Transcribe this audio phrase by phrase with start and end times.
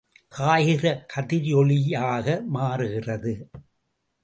[0.31, 2.41] காய்கிற கதிரொளியாக
[2.49, 3.35] மாறுகிறது.